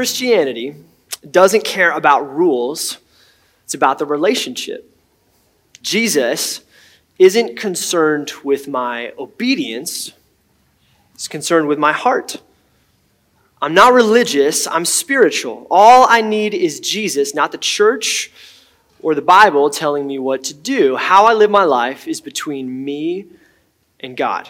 [0.00, 0.74] Christianity
[1.30, 2.96] doesn't care about rules,
[3.64, 4.90] it's about the relationship.
[5.82, 6.62] Jesus
[7.18, 10.12] isn't concerned with my obedience,
[11.12, 12.40] he's concerned with my heart.
[13.60, 15.66] I'm not religious, I'm spiritual.
[15.70, 18.32] All I need is Jesus, not the church
[19.02, 20.96] or the Bible telling me what to do.
[20.96, 23.26] How I live my life is between me
[24.00, 24.48] and God.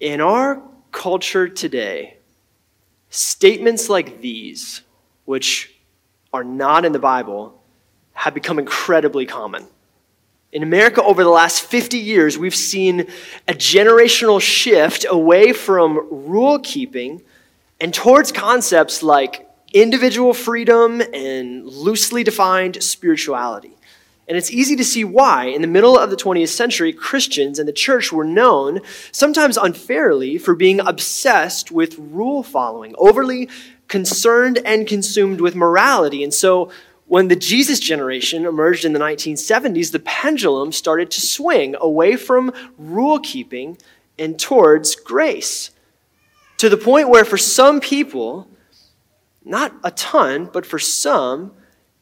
[0.00, 0.60] In our
[0.92, 2.15] culture today,
[3.10, 4.82] statements like these,
[5.24, 5.74] which
[6.32, 7.60] are not in the Bible,
[8.12, 9.66] have become incredibly common.
[10.52, 13.08] In America, over the last 50 years, we've seen
[13.46, 17.22] a generational shift away from rule keeping
[17.80, 23.75] and towards concepts like individual freedom and loosely defined spirituality.
[24.28, 27.68] And it's easy to see why, in the middle of the 20th century, Christians and
[27.68, 28.80] the church were known,
[29.12, 33.48] sometimes unfairly, for being obsessed with rule following, overly
[33.86, 36.24] concerned and consumed with morality.
[36.24, 36.70] And so,
[37.06, 42.52] when the Jesus generation emerged in the 1970s, the pendulum started to swing away from
[42.76, 43.78] rule keeping
[44.18, 45.70] and towards grace.
[46.58, 48.48] To the point where, for some people,
[49.44, 51.52] not a ton, but for some,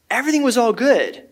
[0.09, 1.24] everything was all good.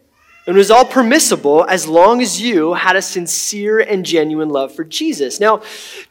[0.45, 4.83] It was all permissible as long as you had a sincere and genuine love for
[4.83, 5.39] Jesus.
[5.39, 5.61] Now,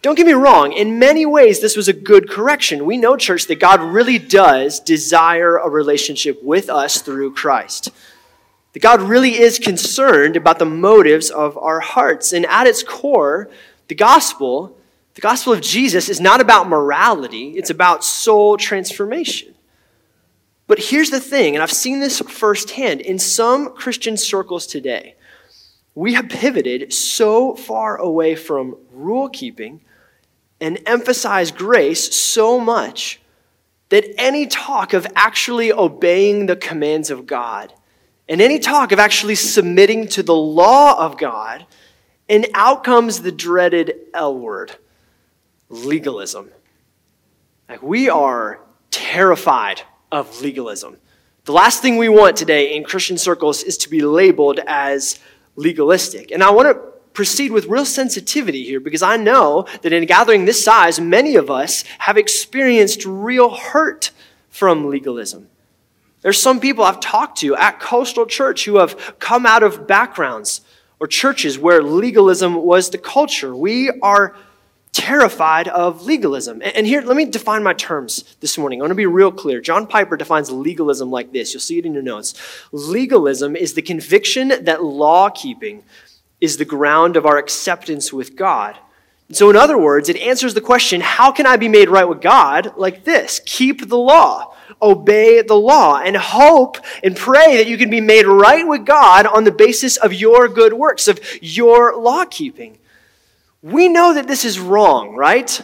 [0.01, 2.87] don't get me wrong, in many ways, this was a good correction.
[2.87, 7.91] We know, church, that God really does desire a relationship with us through Christ.
[8.73, 12.33] That God really is concerned about the motives of our hearts.
[12.33, 13.51] And at its core,
[13.89, 14.79] the gospel
[15.15, 19.52] the gospel of Jesus is not about morality, it's about soul transformation.
[20.73, 25.17] But here's the thing, and I've seen this firsthand in some Christian circles today.
[25.95, 29.83] We have pivoted so far away from rule keeping
[30.63, 33.21] and emphasize grace so much
[33.91, 37.75] that any talk of actually obeying the commands of God
[38.27, 41.67] and any talk of actually submitting to the law of God,
[42.31, 44.75] and out comes the dreaded L word
[45.69, 46.49] legalism.
[47.69, 48.59] Like we are
[48.91, 50.99] terrified of legalism.
[51.45, 55.19] The last thing we want today in Christian circles is to be labeled as
[55.57, 56.31] legalistic.
[56.31, 60.07] And I want to proceed with real sensitivity here because I know that in a
[60.07, 64.13] gathering this size, many of us have experienced real hurt
[64.51, 65.49] from legalism.
[66.21, 70.61] There's some people I've talked to at Coastal Church who have come out of backgrounds
[71.01, 73.57] or churches where legalism was the culture.
[73.57, 74.37] We are
[74.93, 76.63] terrified of legalism.
[76.63, 78.81] And here, let me define my terms this morning.
[78.81, 79.61] I want to be real clear.
[79.61, 81.53] John Piper defines legalism like this.
[81.53, 82.35] You'll see it in your notes.
[82.73, 85.83] Legalism is the conviction that law keeping
[86.41, 88.77] is the ground of our acceptance with God.
[89.31, 92.21] So, in other words, it answers the question how can I be made right with
[92.21, 92.77] God?
[92.77, 97.89] Like this keep the law, obey the law, and hope and pray that you can
[97.89, 102.27] be made right with God on the basis of your good works, of your law
[102.27, 102.77] keeping.
[103.63, 105.61] We know that this is wrong, right?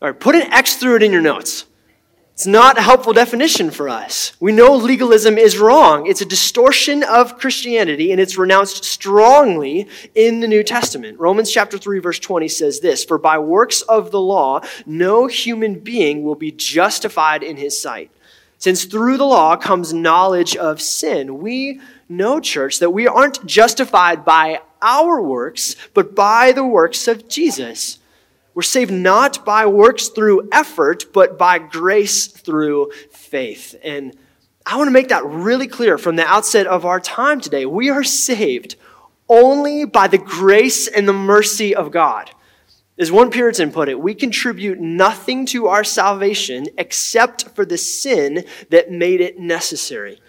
[0.00, 1.66] All right, put an X through it in your notes.
[2.34, 4.32] It's not a helpful definition for us.
[4.40, 6.06] We know legalism is wrong.
[6.06, 11.18] It's a distortion of Christianity, and it's renounced strongly in the New Testament.
[11.18, 15.80] Romans chapter 3, verse 20 says this For by works of the law, no human
[15.80, 18.10] being will be justified in his sight.
[18.58, 24.24] Since through the law comes knowledge of sin, we know, church, that we aren't justified
[24.24, 27.98] by our works, but by the works of Jesus.
[28.54, 33.74] We're saved not by works through effort, but by grace through faith.
[33.82, 34.14] And
[34.66, 37.64] I want to make that really clear from the outset of our time today.
[37.64, 38.76] We are saved
[39.28, 42.30] only by the grace and the mercy of God.
[42.98, 48.44] As one Puritan put it, we contribute nothing to our salvation except for the sin
[48.68, 50.20] that made it necessary.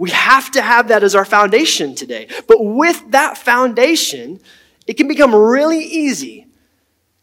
[0.00, 2.26] We have to have that as our foundation today.
[2.48, 4.40] But with that foundation,
[4.86, 6.46] it can become really easy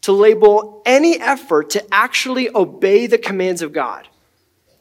[0.02, 4.06] to label any effort to actually obey the commands of God,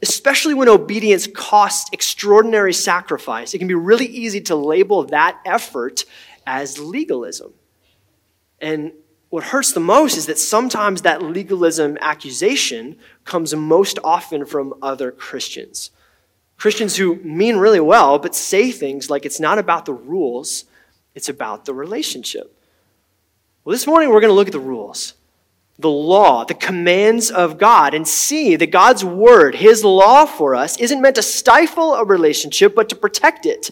[0.04, 3.56] especially when obedience costs extraordinary sacrifice.
[3.56, 6.06] It can be really easy to label that effort
[6.46, 7.52] as legalism.
[8.62, 8.92] And
[9.30, 15.12] what hurts the most is that sometimes that legalism accusation comes most often from other
[15.12, 15.90] Christians.
[16.58, 20.66] Christians who mean really well, but say things like it's not about the rules,
[21.14, 22.58] it's about the relationship.
[23.64, 25.14] Well, this morning we're going to look at the rules,
[25.78, 30.78] the law, the commands of God, and see that God's word, his law for us,
[30.78, 33.70] isn't meant to stifle a relationship, but to protect it.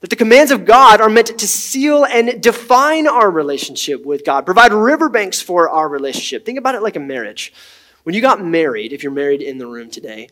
[0.00, 4.44] That the commands of God are meant to seal and define our relationship with God,
[4.44, 6.44] provide riverbanks for our relationship.
[6.44, 7.52] Think about it like a marriage.
[8.02, 10.28] When you got married, if you're married in the room today,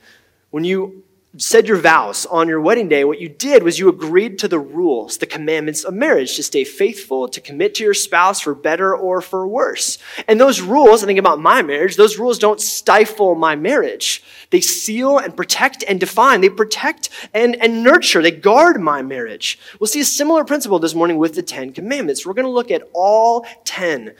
[0.50, 1.05] When you
[1.36, 4.58] said your vows on your wedding day, what you did was you agreed to the
[4.58, 8.96] rules, the commandments of marriage, to stay faithful, to commit to your spouse for better
[8.96, 9.98] or for worse.
[10.26, 14.22] And those rules, I think about my marriage, those rules don't stifle my marriage.
[14.50, 16.40] They seal and protect and define.
[16.40, 18.22] They protect and, and nurture.
[18.22, 19.58] They guard my marriage.
[19.78, 22.25] We'll see a similar principle this morning with the Ten Commandments.
[22.25, 24.14] We're going to look at all ten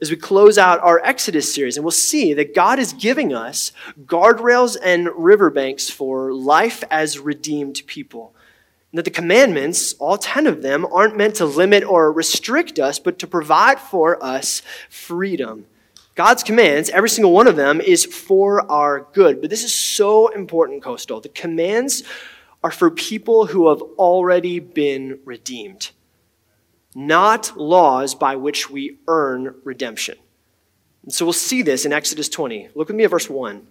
[0.00, 3.72] as we close out our Exodus series, and we'll see that God is giving us
[4.04, 8.34] guardrails and riverbanks for life as redeemed people.
[8.90, 12.98] And that the commandments, all 10 of them, aren't meant to limit or restrict us,
[12.98, 15.66] but to provide for us freedom.
[16.14, 19.40] God's commands, every single one of them, is for our good.
[19.40, 21.20] But this is so important, Coastal.
[21.20, 22.04] The commands
[22.62, 25.90] are for people who have already been redeemed
[26.94, 30.16] not laws by which we earn redemption.
[31.02, 32.68] And so we'll see this in Exodus 20.
[32.74, 33.66] Look with me at verse 1.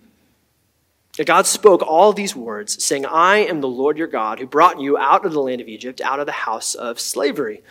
[1.26, 4.98] God spoke all these words, saying, I am the Lord your God who brought you
[4.98, 7.62] out of the land of Egypt, out of the house of slavery.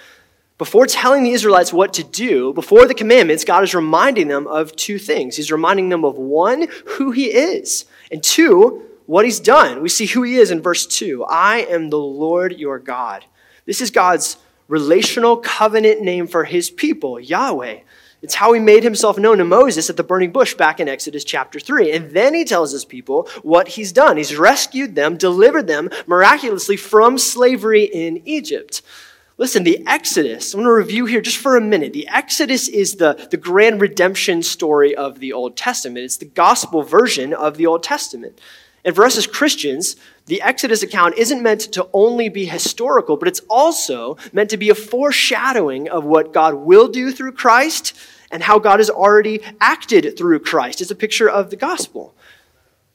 [0.58, 4.76] Before telling the Israelites what to do, before the commandments, God is reminding them of
[4.76, 5.36] two things.
[5.36, 9.82] He's reminding them of one, who He is, and two, what He's done.
[9.82, 13.24] We see who He is in verse 2 I am the Lord your God.
[13.66, 14.36] This is God's
[14.68, 17.80] relational covenant name for his people, Yahweh.
[18.22, 21.24] It's how he made himself known to Moses at the burning bush back in Exodus
[21.24, 21.90] chapter 3.
[21.90, 24.16] And then he tells his people what he's done.
[24.16, 28.80] He's rescued them, delivered them miraculously from slavery in Egypt.
[29.38, 31.92] Listen, the Exodus, I'm going to review here just for a minute.
[31.92, 36.82] The Exodus is the, the grand redemption story of the Old Testament, it's the gospel
[36.84, 38.40] version of the Old Testament.
[38.84, 39.96] And for us as Christians,
[40.26, 44.70] the Exodus account isn't meant to only be historical, but it's also meant to be
[44.70, 47.92] a foreshadowing of what God will do through Christ
[48.30, 50.80] and how God has already acted through Christ.
[50.80, 52.14] It's a picture of the gospel.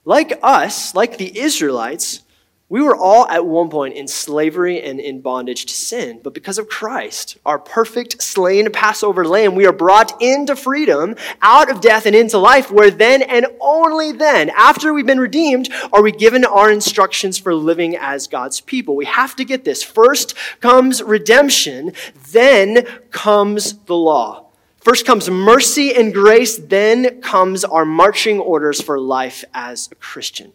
[0.03, 2.21] Like us, like the Israelites,
[2.69, 6.57] we were all at one point in slavery and in bondage to sin, but because
[6.57, 12.05] of Christ, our perfect slain Passover lamb, we are brought into freedom, out of death
[12.05, 16.43] and into life, where then and only then, after we've been redeemed, are we given
[16.43, 18.97] our instructions for living as God's people.
[18.97, 19.81] We have to get this.
[19.81, 21.93] First comes redemption,
[22.31, 24.47] then comes the law.
[24.75, 30.51] First comes mercy and grace, then comes our marching orders for life as a Christian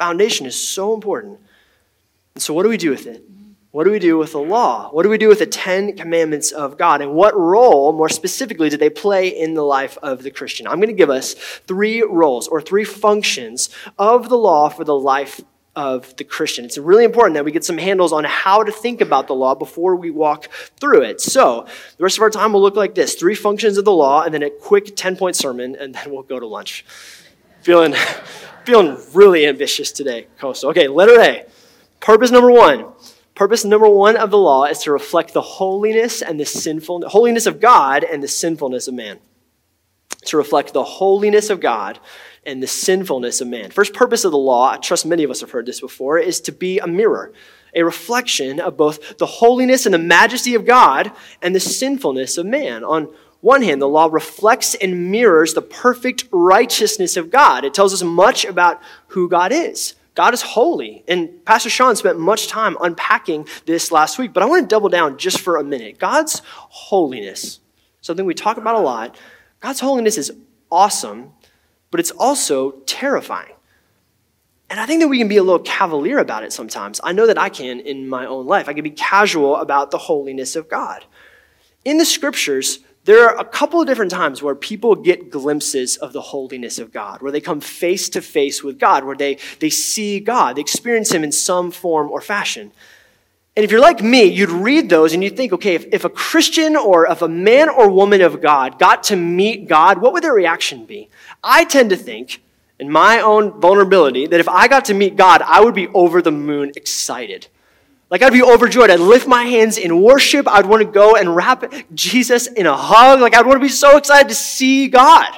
[0.00, 1.38] foundation is so important.
[2.34, 3.22] And so, what do we do with it?
[3.70, 4.88] What do we do with the law?
[4.92, 7.02] What do we do with the Ten Commandments of God?
[7.02, 10.66] And what role, more specifically, do they play in the life of the Christian?
[10.66, 11.34] I'm going to give us
[11.68, 13.68] three roles or three functions
[13.98, 15.42] of the law for the life
[15.76, 16.64] of the Christian.
[16.64, 19.54] It's really important that we get some handles on how to think about the law
[19.54, 20.48] before we walk
[20.80, 21.20] through it.
[21.20, 21.66] So,
[21.98, 24.32] the rest of our time will look like this three functions of the law, and
[24.32, 26.86] then a quick 10 point sermon, and then we'll go to lunch.
[27.60, 27.94] Feeling
[28.64, 30.70] feeling really ambitious today, Coastal.
[30.70, 31.46] Okay, letter A.
[32.00, 32.86] Purpose number one.
[33.34, 37.46] Purpose number one of the law is to reflect the holiness and the sinful holiness
[37.46, 39.18] of God and the sinfulness of man.
[40.26, 41.98] To reflect the holiness of God
[42.44, 43.70] and the sinfulness of man.
[43.70, 46.40] First purpose of the law, I trust many of us have heard this before, is
[46.42, 47.32] to be a mirror,
[47.74, 52.46] a reflection of both the holiness and the majesty of God and the sinfulness of
[52.46, 52.84] man.
[52.84, 57.64] On one hand, the law reflects and mirrors the perfect righteousness of God.
[57.64, 59.94] It tells us much about who God is.
[60.14, 61.04] God is holy.
[61.08, 64.88] And Pastor Sean spent much time unpacking this last week, but I want to double
[64.88, 65.98] down just for a minute.
[65.98, 67.60] God's holiness,
[68.02, 69.16] something we talk about a lot,
[69.60, 70.32] God's holiness is
[70.70, 71.32] awesome,
[71.90, 73.54] but it's also terrifying.
[74.68, 77.00] And I think that we can be a little cavalier about it sometimes.
[77.02, 78.68] I know that I can in my own life.
[78.68, 81.04] I can be casual about the holiness of God.
[81.84, 86.12] In the scriptures, there are a couple of different times where people get glimpses of
[86.12, 89.70] the holiness of God, where they come face to face with God, where they, they
[89.70, 92.72] see God, they experience Him in some form or fashion.
[93.56, 96.10] And if you're like me, you'd read those and you'd think, okay, if, if a
[96.10, 100.22] Christian or if a man or woman of God got to meet God, what would
[100.22, 101.08] their reaction be?
[101.42, 102.42] I tend to think,
[102.78, 106.22] in my own vulnerability, that if I got to meet God, I would be over
[106.22, 107.48] the moon excited.
[108.10, 108.90] Like I'd be overjoyed.
[108.90, 110.48] I'd lift my hands in worship.
[110.48, 113.20] I'd want to go and wrap Jesus in a hug.
[113.20, 115.32] Like I'd want to be so excited to see God.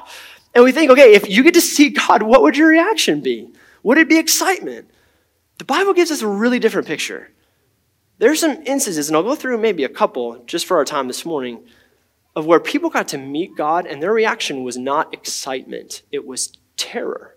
[0.55, 3.50] And we think, okay, if you get to see God, what would your reaction be?
[3.83, 4.91] Would it be excitement?
[5.59, 7.31] The Bible gives us a really different picture.
[8.19, 11.25] There's some instances, and I'll go through maybe a couple just for our time this
[11.25, 11.64] morning,
[12.35, 16.52] of where people got to meet God and their reaction was not excitement, it was
[16.76, 17.31] terror.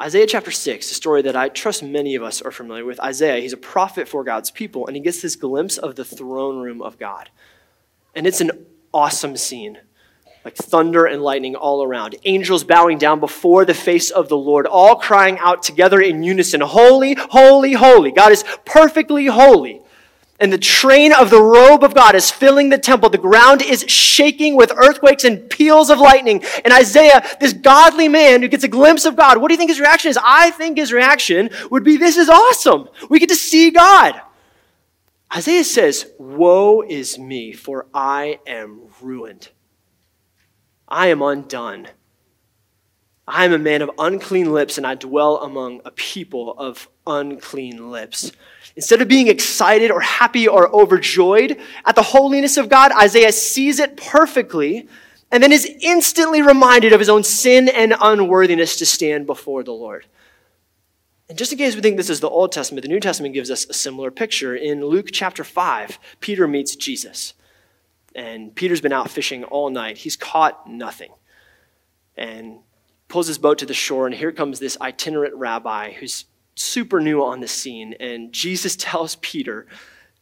[0.00, 3.00] Isaiah chapter 6, a story that I trust many of us are familiar with.
[3.00, 6.60] Isaiah, he's a prophet for God's people, and he gets this glimpse of the throne
[6.60, 7.30] room of God.
[8.14, 9.78] And it's an awesome scene.
[10.44, 14.64] like thunder and lightning all around, angels bowing down before the face of the Lord,
[14.66, 18.12] all crying out together in unison Holy, holy, holy.
[18.12, 19.80] God is perfectly holy.
[20.38, 23.08] And the train of the robe of God is filling the temple.
[23.08, 26.44] The ground is shaking with earthquakes and peals of lightning.
[26.64, 29.70] And Isaiah, this godly man who gets a glimpse of God, what do you think
[29.70, 30.18] his reaction is?
[30.22, 32.88] I think his reaction would be, This is awesome.
[33.08, 34.20] We get to see God.
[35.34, 39.48] Isaiah says, Woe is me, for I am ruined.
[40.88, 41.88] I am undone.
[43.26, 47.90] I am a man of unclean lips, and I dwell among a people of unclean
[47.90, 48.30] lips.
[48.76, 53.78] Instead of being excited or happy or overjoyed at the holiness of God, Isaiah sees
[53.78, 54.86] it perfectly
[55.32, 59.72] and then is instantly reminded of his own sin and unworthiness to stand before the
[59.72, 60.06] Lord.
[61.28, 63.50] And just in case we think this is the Old Testament, the New Testament gives
[63.50, 64.54] us a similar picture.
[64.54, 67.34] In Luke chapter 5, Peter meets Jesus.
[68.14, 69.98] And Peter's been out fishing all night.
[69.98, 71.12] He's caught nothing.
[72.16, 72.58] And
[73.08, 77.22] pulls his boat to the shore, and here comes this itinerant rabbi who's super new
[77.22, 77.94] on the scene.
[78.00, 79.66] And Jesus tells Peter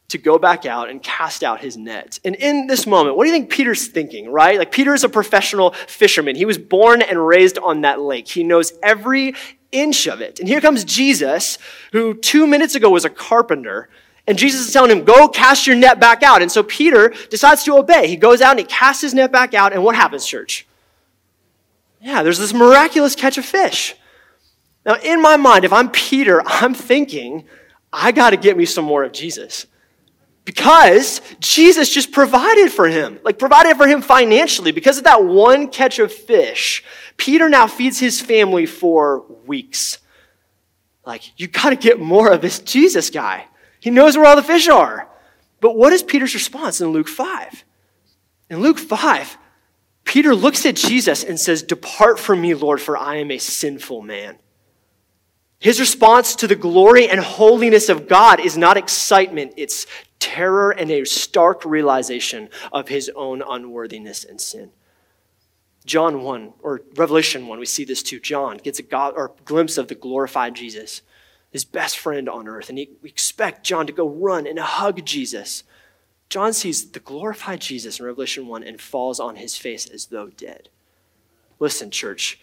[0.09, 2.19] to go back out and cast out his net.
[2.23, 4.59] And in this moment, what do you think Peter's thinking, right?
[4.59, 6.35] Like, Peter is a professional fisherman.
[6.35, 9.33] He was born and raised on that lake, he knows every
[9.71, 10.39] inch of it.
[10.39, 11.57] And here comes Jesus,
[11.91, 13.89] who two minutes ago was a carpenter.
[14.27, 16.41] And Jesus is telling him, Go cast your net back out.
[16.41, 18.07] And so Peter decides to obey.
[18.07, 19.73] He goes out and he casts his net back out.
[19.73, 20.65] And what happens, church?
[22.01, 23.95] Yeah, there's this miraculous catch of fish.
[24.85, 27.45] Now, in my mind, if I'm Peter, I'm thinking,
[27.91, 29.65] I got to get me some more of Jesus.
[30.43, 34.71] Because Jesus just provided for him, like provided for him financially.
[34.71, 36.83] Because of that one catch of fish,
[37.17, 39.97] Peter now feeds his family for weeks.
[41.03, 43.45] Like, you got to get more of this Jesus guy.
[43.79, 45.07] He knows where all the fish are.
[45.61, 47.63] But what is Peter's response in Luke 5?
[48.51, 49.37] In Luke 5,
[50.03, 54.03] Peter looks at Jesus and says, Depart from me, Lord, for I am a sinful
[54.03, 54.37] man.
[55.59, 59.87] His response to the glory and holiness of God is not excitement, it's
[60.19, 64.71] terror and a stark realization of his own unworthiness and sin.
[65.85, 68.19] John 1, or Revelation 1, we see this too.
[68.19, 71.01] John gets a God, or glimpse of the glorified Jesus
[71.55, 72.67] his best friend on earth.
[72.67, 75.63] And he, we expect John to go run and hug Jesus.
[76.27, 80.27] John sees the glorified Jesus in Revelation 1 and falls on his face as though
[80.27, 80.67] dead.
[81.57, 82.41] Listen, church,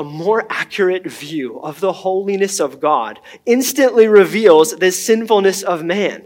[0.00, 6.24] a more accurate view of the holiness of God instantly reveals the sinfulness of man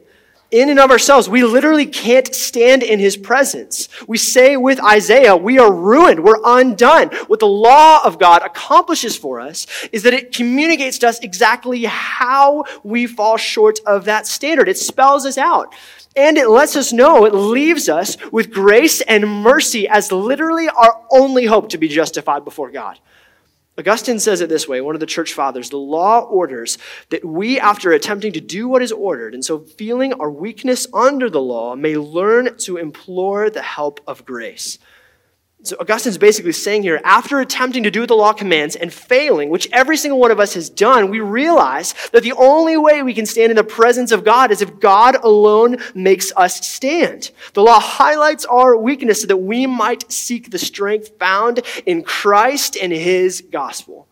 [0.55, 3.89] in and of ourselves, we literally can't stand in his presence.
[4.07, 7.09] We say with Isaiah, we are ruined, we're undone.
[7.27, 11.83] What the law of God accomplishes for us is that it communicates to us exactly
[11.87, 14.69] how we fall short of that standard.
[14.69, 15.75] It spells us out.
[16.15, 21.03] And it lets us know, it leaves us with grace and mercy as literally our
[21.11, 23.01] only hope to be justified before God.
[23.77, 26.79] Augustine says it this way, one of the church fathers the law orders
[27.11, 31.29] that we, after attempting to do what is ordered, and so feeling our weakness under
[31.29, 34.79] the law, may learn to implore the help of grace.
[35.65, 39.49] So Augustine's basically saying here, after attempting to do what the law commands and failing,
[39.49, 43.15] which every single one of us has done, we realize that the only way we
[43.15, 47.31] can stand in the presence of God is if God alone makes us stand.
[47.55, 52.77] The law highlights our weakness so that we might seek the strength found in Christ
[52.77, 54.07] and his gospel.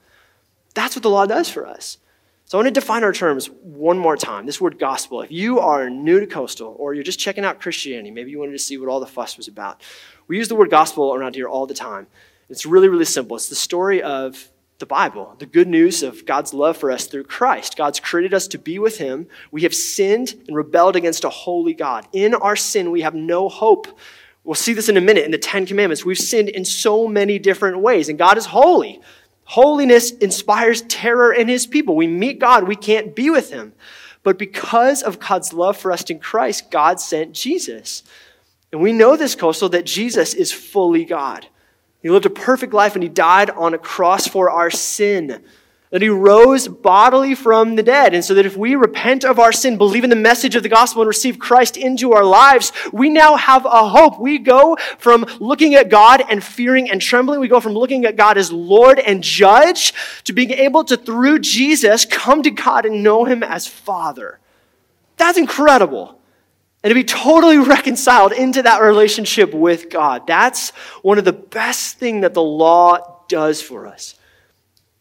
[0.73, 1.99] That's what the law does for us.
[2.47, 4.45] So I want to define our terms one more time.
[4.45, 5.23] This word gospel.
[5.23, 8.53] If you are new to Coastal or you're just checking out Christianity, maybe you wanted
[8.53, 9.83] to see what all the fuss was about.
[10.29, 12.07] We use the word gospel around here all the time.
[12.49, 13.37] It's really, really simple.
[13.37, 14.49] It's the story of
[14.79, 17.77] the Bible, the good news of God's love for us through Christ.
[17.77, 19.29] God's created us to be with Him.
[19.53, 22.07] We have sinned and rebelled against a holy God.
[22.13, 23.97] In our sin, we have no hope.
[24.43, 26.05] We'll see this in a minute in the Ten Commandments.
[26.05, 29.01] We've sinned in so many different ways, and God is holy.
[29.45, 31.95] Holiness inspires terror in His people.
[31.95, 33.75] We meet God, we can't be with Him.
[34.25, 38.03] But because of God's love for us in Christ, God sent Jesus.
[38.73, 41.47] And we know this, Coastal, that Jesus is fully God.
[42.01, 45.45] He lived a perfect life and he died on a cross for our sin.
[45.91, 48.15] That he rose bodily from the dead.
[48.15, 50.71] And so that if we repent of our sin, believe in the message of the
[50.71, 54.19] gospel, and receive Christ into our lives, we now have a hope.
[54.19, 57.41] We go from looking at God and fearing and trembling.
[57.41, 59.93] We go from looking at God as Lord and Judge
[60.25, 64.39] to being able to, through Jesus, come to God and know him as Father.
[65.19, 66.19] That's incredible
[66.83, 70.27] and to be totally reconciled into that relationship with God.
[70.27, 70.71] That's
[71.03, 74.15] one of the best things that the law does for us.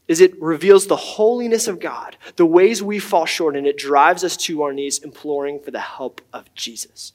[0.08, 4.24] Is it reveals the holiness of God, the ways we fall short, and it drives
[4.24, 7.14] us to our knees imploring for the help of Jesus.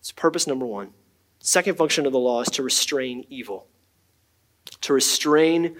[0.00, 0.92] It's purpose number one.
[1.38, 3.68] Second function of the law is to restrain evil.
[4.80, 5.76] To restrain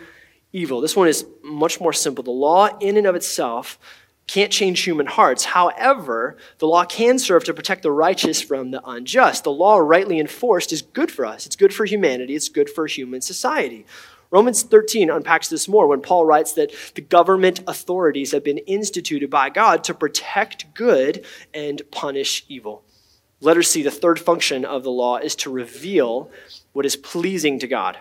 [0.52, 0.80] evil.
[0.80, 2.22] This one is much more simple.
[2.22, 3.78] The law, in and of itself,
[4.26, 5.44] can't change human hearts.
[5.44, 9.44] However, the law can serve to protect the righteous from the unjust.
[9.44, 11.46] The law, rightly enforced, is good for us.
[11.46, 12.34] It's good for humanity.
[12.34, 13.86] It's good for human society.
[14.30, 19.30] Romans 13 unpacks this more when Paul writes that the government authorities have been instituted
[19.30, 22.82] by God to protect good and punish evil.
[23.40, 26.30] Let us see the third function of the law is to reveal
[26.72, 27.98] what is pleasing to God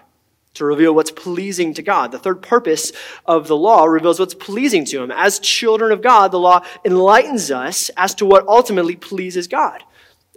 [0.56, 2.12] to reveal what's pleasing to God.
[2.12, 2.92] The third purpose
[3.26, 5.12] of the law reveals what's pleasing to Him.
[5.12, 9.84] As children of God, the law enlightens us as to what ultimately pleases God.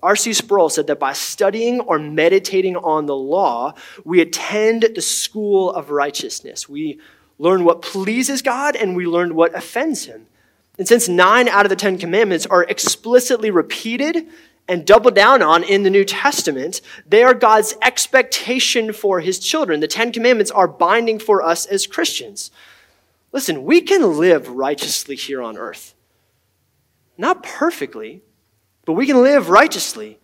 [0.03, 0.33] R.C.
[0.33, 5.91] Sproul said that by studying or meditating on the law, we attend the school of
[5.91, 6.69] righteousness.
[6.69, 7.01] We
[7.39, 10.27] learn what pleases God and we learn what offends Him.
[10.79, 14.29] And since nine out of the Ten Commandments are explicitly repeated
[14.69, 16.81] and double down on in the New Testament.
[17.07, 19.81] They are God's expectation for his children.
[19.81, 22.51] The Ten Commandments are binding for us as Christians.
[23.33, 25.95] Listen, we can live righteously here on earth.
[27.17, 28.23] Not perfectly,
[28.85, 30.19] but we can live righteously.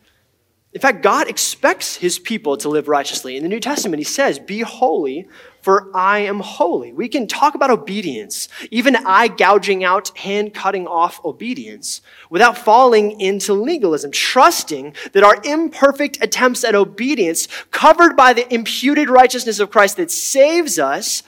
[0.74, 3.36] In fact, God expects his people to live righteously.
[3.36, 5.28] In the New Testament, he says, Be holy,
[5.62, 6.92] for I am holy.
[6.92, 13.20] We can talk about obedience, even eye gouging out, hand cutting off obedience, without falling
[13.20, 19.70] into legalism, trusting that our imperfect attempts at obedience, covered by the imputed righteousness of
[19.70, 21.22] Christ that saves us,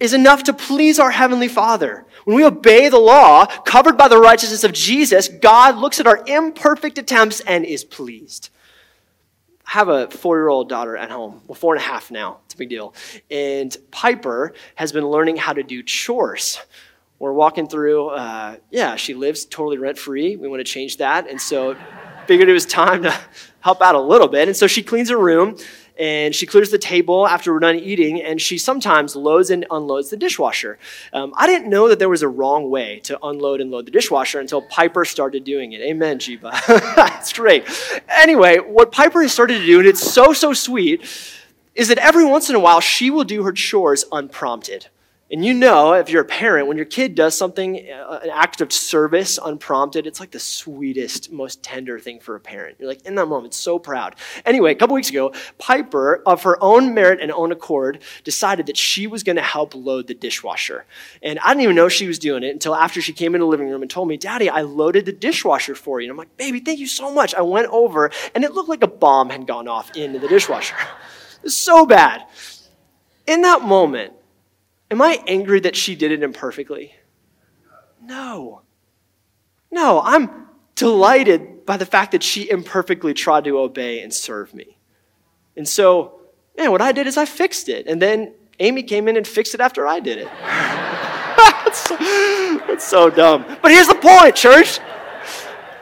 [0.00, 2.04] is enough to please our Heavenly Father.
[2.24, 6.24] When we obey the law, covered by the righteousness of Jesus, God looks at our
[6.26, 8.50] imperfect attempts and is pleased.
[9.66, 11.42] Have a four year old daughter at home.
[11.46, 12.38] Well, four and a half now.
[12.44, 12.94] It's a big deal.
[13.30, 16.58] And Piper has been learning how to do chores.
[17.18, 20.36] We're walking through, uh, yeah, she lives totally rent free.
[20.36, 21.28] We want to change that.
[21.28, 21.76] And so
[22.26, 23.14] figured it was time to
[23.60, 24.48] help out a little bit.
[24.48, 25.56] And so she cleans her room
[25.98, 30.10] and she clears the table after we're done eating, and she sometimes loads and unloads
[30.10, 30.78] the dishwasher.
[31.12, 33.90] Um, I didn't know that there was a wrong way to unload and load the
[33.90, 35.80] dishwasher until Piper started doing it.
[35.80, 36.52] Amen, Jeeba.
[36.96, 37.64] That's great.
[38.08, 41.02] Anyway, what Piper has started to do, and it's so, so sweet,
[41.74, 44.88] is that every once in a while she will do her chores unprompted.
[45.28, 48.60] And you know, if you're a parent, when your kid does something, uh, an act
[48.60, 52.76] of service unprompted, it's like the sweetest, most tender thing for a parent.
[52.78, 54.14] You're like, in that moment, so proud.
[54.44, 58.76] Anyway, a couple weeks ago, Piper, of her own merit and own accord, decided that
[58.76, 60.84] she was going to help load the dishwasher.
[61.24, 63.48] And I didn't even know she was doing it until after she came in the
[63.48, 66.04] living room and told me, Daddy, I loaded the dishwasher for you.
[66.04, 67.34] And I'm like, Baby, thank you so much.
[67.34, 70.76] I went over, and it looked like a bomb had gone off into the dishwasher.
[71.38, 72.22] it was so bad.
[73.26, 74.12] In that moment,
[74.90, 76.94] Am I angry that she did it imperfectly?
[78.02, 78.62] No.
[79.70, 84.76] No, I'm delighted by the fact that she imperfectly tried to obey and serve me.
[85.56, 86.20] And so,
[86.56, 87.86] man, what I did is I fixed it.
[87.86, 90.28] And then Amy came in and fixed it after I did it.
[90.42, 91.96] that's, so,
[92.66, 93.44] that's so dumb.
[93.60, 94.78] But here's the point, church.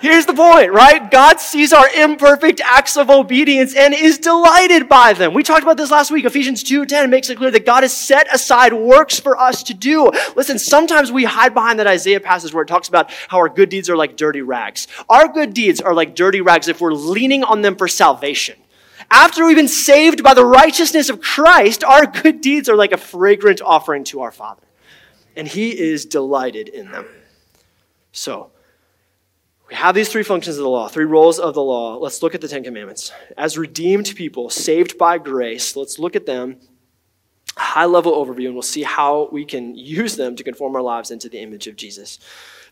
[0.05, 1.11] Here's the point, right?
[1.11, 5.33] God sees our imperfect acts of obedience and is delighted by them.
[5.33, 6.27] We talked about this last week.
[6.27, 10.11] Ephesians 2:10 makes it clear that God has set aside works for us to do.
[10.37, 13.71] Listen, sometimes we hide behind that Isaiah passage where it talks about how our good
[13.71, 14.89] deeds are like dirty rags.
[15.09, 18.57] Our good deeds are like dirty rags if we're leaning on them for salvation.
[19.11, 22.99] After we've been saved by the righteousness of Christ, our good deeds are like a
[22.99, 24.65] fragrant offering to our Father.
[25.35, 27.07] And he is delighted in them.
[28.13, 28.51] So,
[29.69, 31.97] we have these three functions of the law, three roles of the law.
[31.97, 33.13] Let's look at the Ten Commandments.
[33.37, 36.61] As redeemed people, saved by grace, let's look at them,
[37.57, 41.11] high level overview, and we'll see how we can use them to conform our lives
[41.11, 42.19] into the image of Jesus.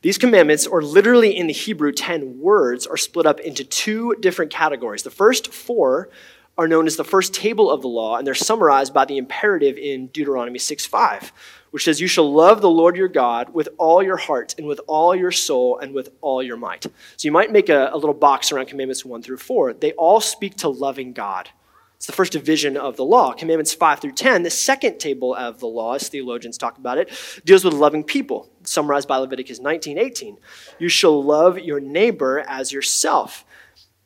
[0.03, 4.51] These commandments, or literally in the Hebrew, 10 words, are split up into two different
[4.51, 5.03] categories.
[5.03, 6.11] The first four
[6.59, 9.79] are known as the first table of the law, and they're summarized by the imperative
[9.79, 11.33] in Deuteronomy 6 5
[11.73, 14.81] which says, You shall love the Lord your God with all your heart and with
[14.87, 16.85] all your soul and with all your might.
[16.85, 19.73] So you might make a, a little box around commandments one through four.
[19.73, 21.49] They all speak to loving God.
[21.97, 23.33] It's the first division of the law.
[23.33, 27.13] Commandments 5 through 10, the second table of the law, as theologians talk about it,
[27.45, 30.37] deals with loving people, summarized by Leviticus 19 18.
[30.81, 33.45] You shall love your neighbor as yourself.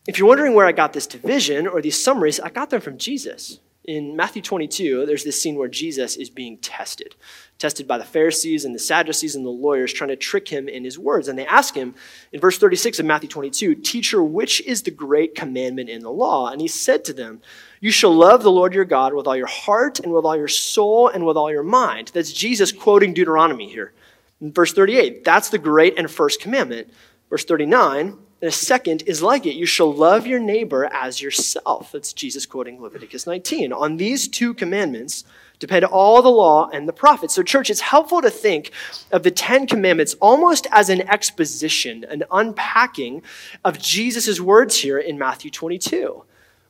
[0.07, 2.99] If you're wondering where I got this division or these summaries, I got them from
[2.99, 3.61] Jesus.
[3.87, 7.15] In Matthew 22, there's this scene where Jesus is being tested
[7.59, 10.85] tested by the Pharisees and the Sadducees and the lawyers, trying to trick him in
[10.85, 11.29] his words.
[11.29, 11.95] And they ask him
[12.33, 16.49] in verse 36 of Matthew 22, Teacher, which is the great commandment in the law?
[16.49, 17.41] And he said to them,
[17.81, 20.49] You shall love the Lord your God with all your heart and with all your
[20.49, 22.11] soul and with all your mind.
[22.13, 23.93] That's Jesus quoting Deuteronomy here.
[24.41, 26.91] In verse 38, that's the great and first commandment.
[27.31, 29.55] Verse 39, A second is like it.
[29.55, 31.93] You shall love your neighbor as yourself.
[31.93, 33.73] That's Jesus quoting Leviticus 19.
[33.73, 35.25] On these two commandments
[35.59, 37.35] depend all the law and the prophets.
[37.35, 38.73] So, church, it's helpful to think
[39.11, 43.23] of the Ten Commandments almost as an exposition, an unpacking
[43.65, 46.25] of Jesus' words here in Matthew 22.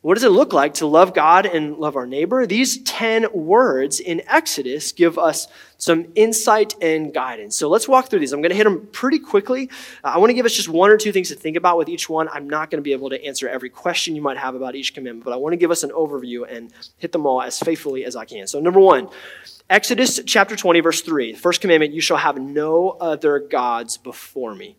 [0.07, 2.47] What does it look like to love God and love our neighbor?
[2.47, 7.57] These 10 words in Exodus give us some insight and guidance.
[7.57, 8.33] So let's walk through these.
[8.33, 9.69] I'm going to hit them pretty quickly.
[10.05, 11.89] Uh, I want to give us just one or two things to think about with
[11.89, 12.29] each one.
[12.29, 14.95] I'm not going to be able to answer every question you might have about each
[14.95, 18.05] commandment, but I want to give us an overview and hit them all as faithfully
[18.05, 18.47] as I can.
[18.47, 19.09] So, number one,
[19.69, 21.33] Exodus chapter 20, verse 3.
[21.33, 24.77] The first commandment, you shall have no other gods before me.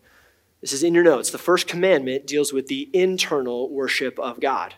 [0.62, 1.30] This is in your notes.
[1.30, 4.72] The first commandment deals with the internal worship of God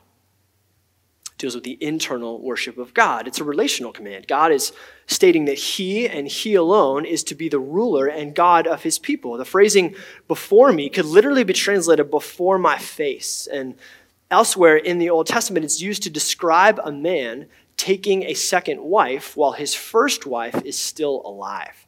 [1.41, 3.27] deals with the internal worship of God.
[3.27, 4.29] It's a relational command.
[4.29, 4.73] God is
[5.07, 8.99] stating that He and He alone is to be the ruler and God of His
[8.99, 9.37] people.
[9.37, 9.97] The phrasing
[10.29, 13.49] before me could literally be translated before my face.
[13.53, 13.75] And
[14.31, 19.37] elsewhere in the Old Testament, it's used to describe a man taking a second wife
[19.37, 21.87] while his first wife is still alive.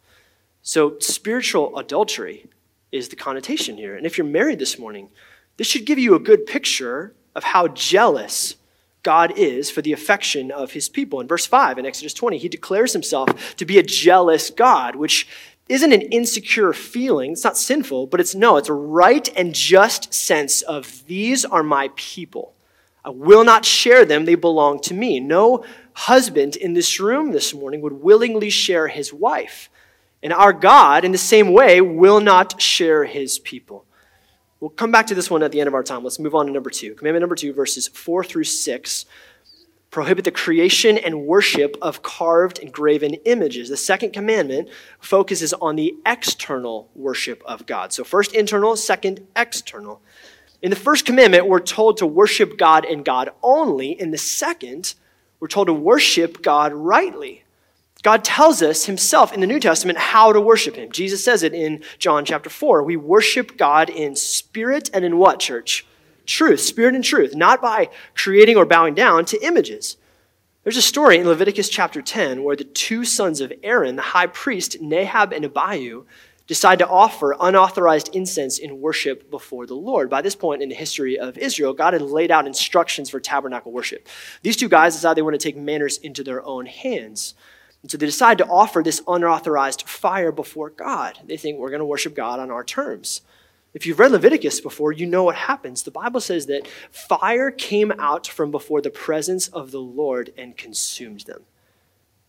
[0.62, 2.46] So, spiritual adultery
[2.92, 3.96] is the connotation here.
[3.96, 5.10] And if you're married this morning,
[5.56, 8.56] this should give you a good picture of how jealous
[9.02, 11.20] God is for the affection of his people.
[11.20, 15.26] In verse 5 in Exodus 20, he declares himself to be a jealous God, which
[15.68, 17.32] isn't an insecure feeling.
[17.32, 21.62] It's not sinful, but it's no, it's a right and just sense of these are
[21.62, 22.54] my people.
[23.04, 25.18] I will not share them, they belong to me.
[25.18, 29.68] No husband in this room this morning would willingly share his wife.
[30.22, 33.84] And our God, in the same way, will not share his people.
[34.62, 36.04] We'll come back to this one at the end of our time.
[36.04, 36.94] Let's move on to number two.
[36.94, 39.06] Commandment number two, verses four through six
[39.90, 43.70] prohibit the creation and worship of carved and graven images.
[43.70, 44.68] The second commandment
[45.00, 47.92] focuses on the external worship of God.
[47.92, 50.00] So, first internal, second external.
[50.62, 54.00] In the first commandment, we're told to worship God and God only.
[54.00, 54.94] In the second,
[55.40, 57.42] we're told to worship God rightly.
[58.02, 60.90] God tells us himself in the New Testament how to worship him.
[60.90, 62.82] Jesus says it in John chapter 4.
[62.82, 65.86] We worship God in spirit and in what, church?
[66.26, 69.96] Truth, spirit and truth, not by creating or bowing down to images.
[70.64, 74.28] There's a story in Leviticus chapter 10 where the two sons of Aaron, the high
[74.28, 76.04] priest, Nadab and Abihu,
[76.46, 80.10] decide to offer unauthorized incense in worship before the Lord.
[80.10, 83.72] By this point in the history of Israel, God had laid out instructions for tabernacle
[83.72, 84.08] worship.
[84.42, 87.34] These two guys decide they want to take matters into their own hands.
[87.82, 91.18] And so they decide to offer this unauthorized fire before God.
[91.24, 93.22] They think we're going to worship God on our terms.
[93.74, 95.82] If you've read Leviticus before, you know what happens.
[95.82, 100.56] The Bible says that fire came out from before the presence of the Lord and
[100.56, 101.42] consumed them.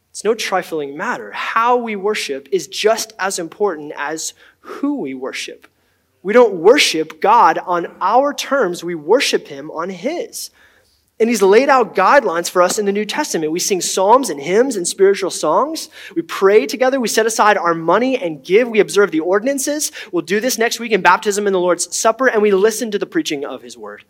[0.09, 1.31] It's no trifling matter.
[1.31, 5.67] How we worship is just as important as who we worship.
[6.21, 10.49] We don't worship God on our terms, we worship Him on His.
[11.23, 13.53] And he's laid out guidelines for us in the New Testament.
[13.53, 15.88] We sing psalms and hymns and spiritual songs.
[16.17, 16.99] We pray together.
[16.99, 18.67] We set aside our money and give.
[18.67, 19.93] We observe the ordinances.
[20.12, 22.99] We'll do this next week in baptism and the Lord's Supper, and we listen to
[22.99, 24.03] the preaching of his word.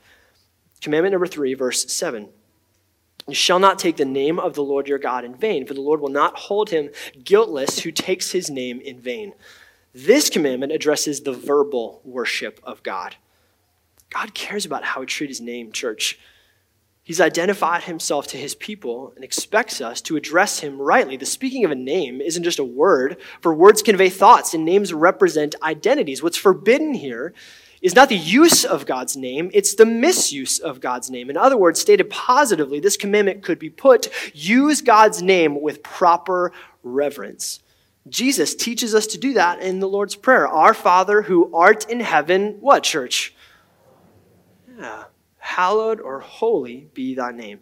[0.82, 2.30] Commandment number three, verse seven.
[3.28, 5.82] You shall not take the name of the Lord your God in vain, for the
[5.82, 6.90] Lord will not hold him
[7.24, 9.34] guiltless who takes his name in vain.
[9.94, 13.18] This commandment addresses the verbal worship of God.
[14.10, 16.18] God cares about how we treat his name, church.
[17.06, 21.18] He's identified himself to his people and expects us to address him rightly.
[21.18, 24.94] The speaking of a name isn't just a word, for words convey thoughts and names
[24.94, 26.24] represent identities.
[26.24, 27.34] What's forbidden here
[27.82, 31.30] is not the use of God's name, it's the misuse of God's name.
[31.30, 36.54] In other words, stated positively, this commandment could be put use God's name with proper
[36.84, 37.60] reverence.
[38.08, 40.48] Jesus teaches us to do that in the Lord's Prayer.
[40.48, 43.36] Our Father who art in heaven, what, church?
[44.80, 45.04] Yeah
[45.44, 47.60] hallowed or holy be thy name.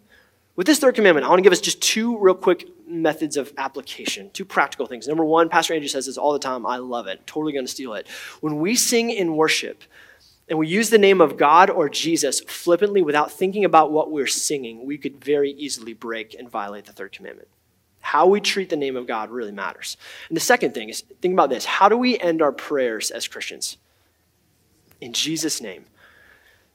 [0.54, 3.52] With this third commandment, I want to give us just two real quick methods of
[3.58, 5.08] application, two practical things.
[5.08, 6.64] Number one, Pastor Andrew says this all the time.
[6.64, 7.26] I love it.
[7.26, 8.06] Totally going to steal it.
[8.40, 9.82] When we sing in worship
[10.48, 14.26] and we use the name of God or Jesus flippantly without thinking about what we're
[14.28, 17.48] singing, we could very easily break and violate the third commandment.
[18.00, 19.96] How we treat the name of God really matters.
[20.28, 23.26] And the second thing is think about this how do we end our prayers as
[23.26, 23.76] Christians?
[25.00, 25.86] In Jesus' name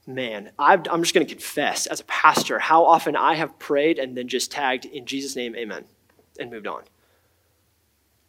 [0.08, 3.98] man, i am just going to confess as a pastor how often I have prayed
[3.98, 5.84] and then just tagged in Jesus' name, amen,
[6.40, 6.82] and moved on.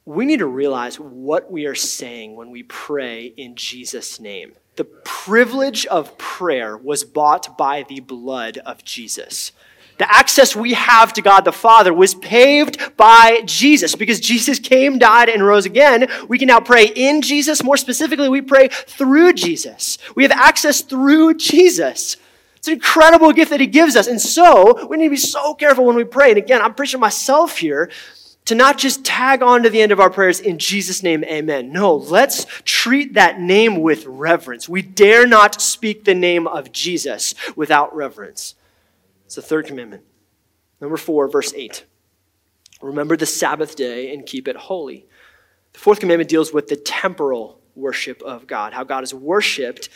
[0.06, 4.54] We need to realize what we are saying when we pray in Jesus' name.
[4.76, 9.52] The privilege of prayer was bought by the blood of Jesus.
[10.00, 13.96] The access we have to God the Father was paved by Jesus.
[13.96, 17.62] Because Jesus came, died, and rose again, we can now pray in Jesus.
[17.64, 19.98] More specifically, we pray through Jesus.
[20.16, 22.16] We have access through Jesus.
[22.56, 24.08] It's an incredible gift that He gives us.
[24.08, 26.30] And so, we need to be so careful when we pray.
[26.30, 27.92] And again, I'm preaching myself here
[28.46, 31.74] to not just tag on to the end of our prayers in Jesus' name, amen.
[31.74, 34.70] No, let's treat that name with reverence.
[34.70, 38.56] We dare not speak the name of Jesus without reverence.
[39.30, 40.02] It's the third commandment.
[40.82, 41.86] Number four, verse 8.
[42.82, 45.06] Remember the Sabbath day and keep it holy.
[45.74, 49.90] The fourth commandment deals with the temporal worship of God, how God is worshiped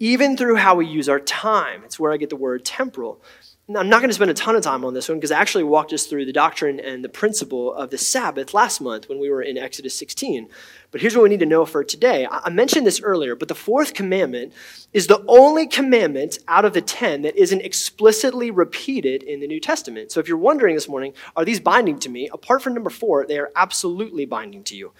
[0.00, 1.84] even through how we use our time.
[1.84, 3.22] It's where I get the word temporal.
[3.66, 5.40] Now, I'm not going to spend a ton of time on this one because I
[5.40, 9.18] actually walked us through the doctrine and the principle of the Sabbath last month when
[9.18, 10.50] we were in Exodus 16.
[10.90, 12.28] But here's what we need to know for today.
[12.30, 14.52] I mentioned this earlier, but the fourth commandment
[14.92, 19.60] is the only commandment out of the 10 that isn't explicitly repeated in the New
[19.60, 20.12] Testament.
[20.12, 22.28] So if you're wondering this morning, are these binding to me?
[22.28, 24.92] Apart from number four, they are absolutely binding to you.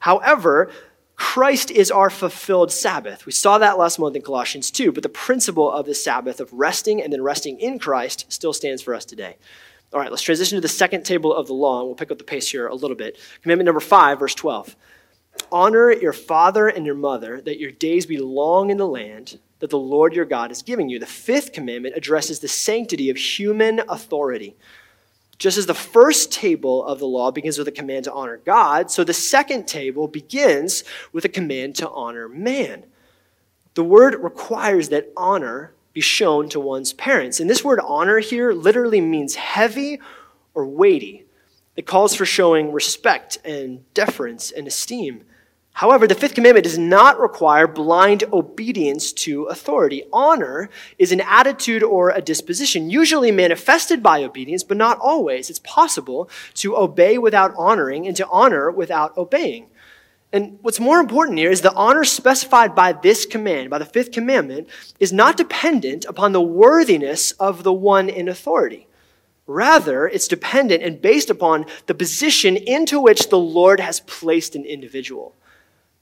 [0.00, 0.72] However,
[1.38, 3.24] Christ is our fulfilled Sabbath.
[3.24, 6.52] We saw that last month in Colossians 2, but the principle of the Sabbath of
[6.52, 9.36] resting and then resting in Christ still stands for us today.
[9.92, 12.18] All right, let's transition to the second table of the law, and we'll pick up
[12.18, 13.18] the pace here a little bit.
[13.42, 14.74] Commandment number 5, verse 12.
[15.52, 19.70] Honor your father and your mother, that your days be long in the land that
[19.70, 20.98] the Lord your God is giving you.
[20.98, 24.56] The fifth commandment addresses the sanctity of human authority.
[25.38, 28.90] Just as the first table of the law begins with a command to honor God,
[28.90, 32.84] so the second table begins with a command to honor man.
[33.74, 37.38] The word requires that honor be shown to one's parents.
[37.38, 40.00] And this word honor here literally means heavy
[40.54, 41.24] or weighty.
[41.76, 45.24] It calls for showing respect and deference and esteem.
[45.78, 50.02] However, the fifth commandment does not require blind obedience to authority.
[50.12, 55.48] Honor is an attitude or a disposition, usually manifested by obedience, but not always.
[55.48, 59.68] It's possible to obey without honoring and to honor without obeying.
[60.32, 64.10] And what's more important here is the honor specified by this command, by the fifth
[64.10, 64.66] commandment,
[64.98, 68.88] is not dependent upon the worthiness of the one in authority.
[69.46, 74.64] Rather, it's dependent and based upon the position into which the Lord has placed an
[74.64, 75.36] individual.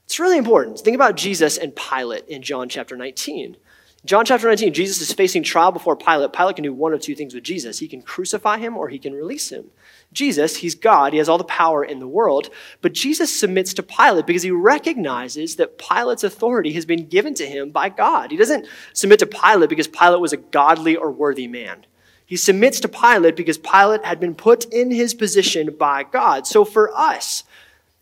[0.06, 0.78] It's really important.
[0.78, 3.56] Think about Jesus and Pilate in John chapter 19.
[4.04, 6.32] John chapter 19, Jesus is facing trial before Pilate.
[6.32, 7.80] Pilate can do one of two things with Jesus.
[7.80, 9.64] He can crucify him or he can release him.
[10.12, 12.50] Jesus, he's God, he has all the power in the world,
[12.82, 17.46] but Jesus submits to Pilate because he recognizes that Pilate's authority has been given to
[17.46, 18.30] him by God.
[18.30, 21.84] He doesn't submit to Pilate because Pilate was a godly or worthy man.
[22.24, 26.46] He submits to Pilate because Pilate had been put in his position by God.
[26.46, 27.42] So for us,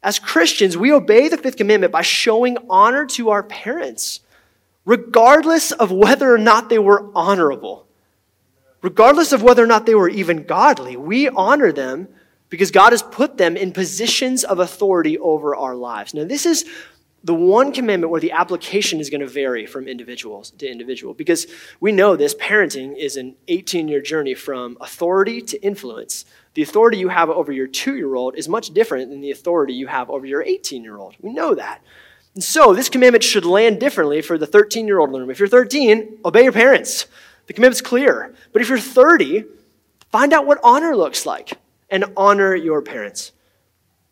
[0.05, 4.21] as Christians, we obey the fifth commandment by showing honor to our parents,
[4.85, 7.87] regardless of whether or not they were honorable,
[8.83, 10.95] regardless of whether or not they were even godly.
[10.95, 12.09] We honor them
[12.51, 16.13] because God has put them in positions of authority over our lives.
[16.13, 16.67] Now, this is
[17.25, 21.47] the one commandment where the application is going to vary from individuals to individual because
[21.81, 26.99] we know this parenting is an 18 year journey from authority to influence the authority
[26.99, 30.09] you have over your two year old is much different than the authority you have
[30.09, 31.17] over your 18 year old.
[31.21, 31.83] We know that.
[32.35, 35.31] And so this commandment should land differently for the 13 year old in the room.
[35.31, 37.07] If you're 13, obey your parents.
[37.47, 38.35] The commitment's clear.
[38.53, 39.45] But if you're 30,
[40.11, 41.59] find out what honor looks like
[41.91, 43.33] and honor your parents.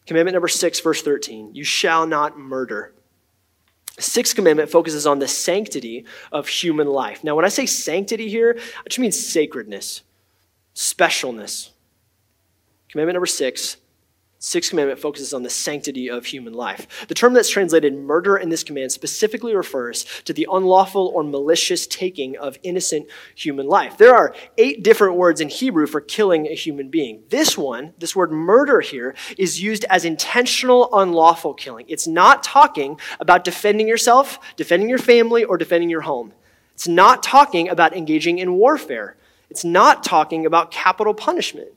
[0.06, 2.92] Commandment number six, verse 13 you shall not murder.
[3.98, 7.22] Sixth commandment focuses on the sanctity of human life.
[7.22, 10.02] Now, when I say sanctity here, I just mean sacredness,
[10.74, 11.71] specialness.
[12.92, 13.78] Commandment number six
[14.44, 17.06] Sixth commandment focuses on the sanctity of human life.
[17.06, 21.86] The term that's translated murder in this command specifically refers to the unlawful or malicious
[21.86, 23.98] taking of innocent human life.
[23.98, 27.22] There are eight different words in Hebrew for killing a human being.
[27.28, 31.86] This one, this word murder here, is used as intentional unlawful killing.
[31.86, 36.32] It's not talking about defending yourself, defending your family, or defending your home.
[36.74, 39.16] It's not talking about engaging in warfare.
[39.50, 41.68] It's not talking about capital punishment.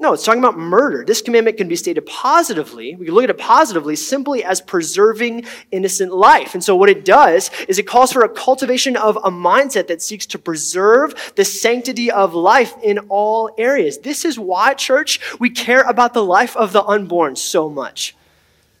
[0.00, 1.04] No, it's talking about murder.
[1.04, 2.94] This commandment can be stated positively.
[2.94, 6.54] We can look at it positively simply as preserving innocent life.
[6.54, 10.00] And so, what it does is it calls for a cultivation of a mindset that
[10.00, 13.98] seeks to preserve the sanctity of life in all areas.
[13.98, 18.14] This is why, church, we care about the life of the unborn so much.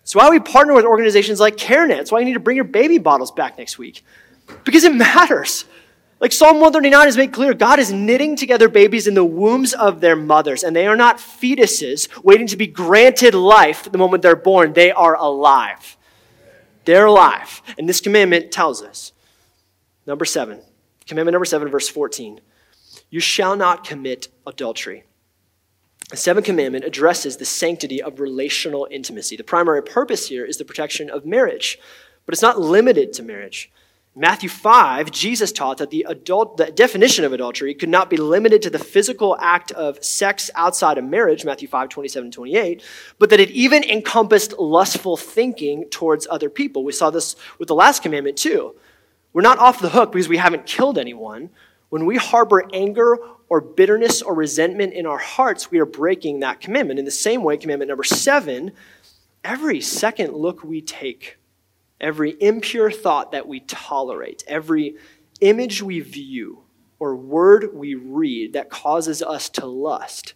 [0.04, 1.98] It's why we partner with organizations like CareNet.
[1.98, 4.04] It's why you need to bring your baby bottles back next week,
[4.62, 5.64] because it matters.
[6.20, 10.00] Like Psalm 139 has made clear, God is knitting together babies in the wombs of
[10.00, 14.34] their mothers, and they are not fetuses waiting to be granted life the moment they're
[14.34, 14.72] born.
[14.72, 15.96] They are alive.
[16.84, 17.62] They're alive.
[17.78, 19.12] And this commandment tells us.
[20.06, 20.60] Number seven,
[21.06, 22.40] commandment number seven, verse 14.
[23.10, 25.04] You shall not commit adultery.
[26.10, 29.36] The seventh commandment addresses the sanctity of relational intimacy.
[29.36, 31.78] The primary purpose here is the protection of marriage,
[32.24, 33.70] but it's not limited to marriage.
[34.18, 38.62] Matthew 5, Jesus taught that the, adult, the definition of adultery could not be limited
[38.62, 42.82] to the physical act of sex outside of marriage, Matthew 5, 27, 28,
[43.20, 46.82] but that it even encompassed lustful thinking towards other people.
[46.82, 48.74] We saw this with the last commandment too.
[49.32, 51.50] We're not off the hook because we haven't killed anyone.
[51.90, 56.60] When we harbor anger or bitterness or resentment in our hearts, we are breaking that
[56.60, 56.98] commandment.
[56.98, 58.72] In the same way, commandment number seven,
[59.44, 61.38] every second look we take
[62.00, 64.96] every impure thought that we tolerate, every
[65.40, 66.62] image we view
[66.98, 70.34] or word we read that causes us to lust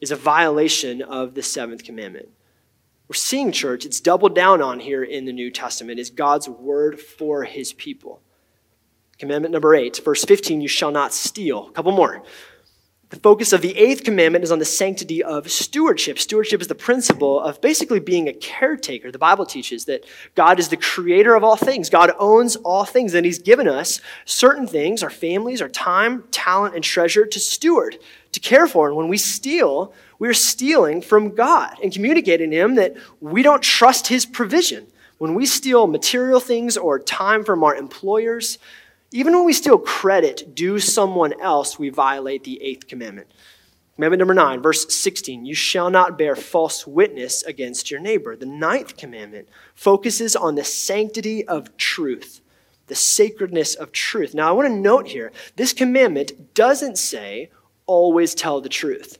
[0.00, 2.28] is a violation of the seventh commandment.
[3.08, 7.00] We're seeing, church, it's doubled down on here in the New Testament, is God's word
[7.00, 8.22] for his people.
[9.18, 11.68] Commandment number eight, verse 15, you shall not steal.
[11.68, 12.22] A couple more.
[13.10, 16.16] The focus of the eighth commandment is on the sanctity of stewardship.
[16.16, 19.10] Stewardship is the principle of basically being a caretaker.
[19.10, 20.04] The Bible teaches that
[20.36, 24.00] God is the creator of all things, God owns all things, and He's given us
[24.26, 27.98] certain things, our families, our time, talent, and treasure to steward,
[28.30, 28.86] to care for.
[28.86, 33.62] And when we steal, we're stealing from God and communicating to Him that we don't
[33.62, 34.86] trust His provision.
[35.18, 38.58] When we steal material things or time from our employers,
[39.12, 43.30] even when we steal credit due someone else, we violate the eighth commandment.
[43.96, 48.36] Commandment number nine, verse 16 You shall not bear false witness against your neighbor.
[48.36, 52.40] The ninth commandment focuses on the sanctity of truth,
[52.86, 54.32] the sacredness of truth.
[54.32, 57.50] Now, I want to note here this commandment doesn't say
[57.86, 59.18] always tell the truth.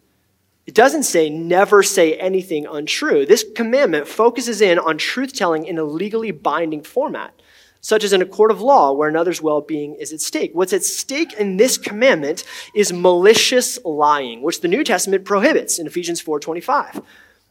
[0.66, 3.26] It doesn't say never say anything untrue.
[3.26, 7.34] This commandment focuses in on truth telling in a legally binding format
[7.80, 10.50] such as in a court of law where another's well being is at stake.
[10.54, 15.86] What's at stake in this commandment is malicious lying, which the New Testament prohibits in
[15.86, 17.02] Ephesians 4.25.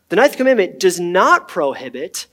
[0.09, 2.27] The ninth commandment does not prohibit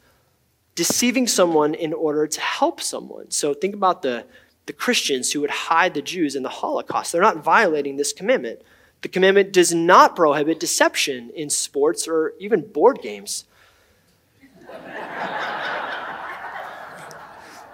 [0.74, 3.30] deceiving someone in order to help someone.
[3.30, 4.26] So think about the,
[4.66, 7.12] the Christians who would hide the Jews in the Holocaust.
[7.12, 8.60] They're not violating this commandment.
[9.02, 13.44] The commandment does not prohibit deception in sports or even board games.